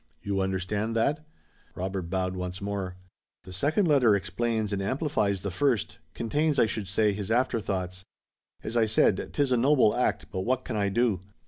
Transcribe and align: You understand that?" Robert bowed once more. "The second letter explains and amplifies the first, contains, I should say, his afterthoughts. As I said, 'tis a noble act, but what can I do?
You 0.23 0.41
understand 0.41 0.95
that?" 0.95 1.23
Robert 1.75 2.09
bowed 2.09 2.35
once 2.35 2.59
more. 2.59 2.95
"The 3.43 3.53
second 3.53 3.87
letter 3.87 4.15
explains 4.15 4.73
and 4.73 4.81
amplifies 4.81 5.43
the 5.43 5.51
first, 5.51 5.99
contains, 6.15 6.57
I 6.57 6.65
should 6.65 6.87
say, 6.87 7.13
his 7.13 7.29
afterthoughts. 7.29 8.03
As 8.63 8.75
I 8.75 8.87
said, 8.87 9.29
'tis 9.31 9.51
a 9.51 9.57
noble 9.57 9.95
act, 9.95 10.25
but 10.31 10.39
what 10.41 10.65
can 10.65 10.75
I 10.75 10.89
do? 10.89 11.19